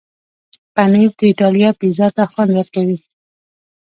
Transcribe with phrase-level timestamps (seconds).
[0.75, 2.97] پنېر د ایټالیا پیزا ته خوند ورکوي.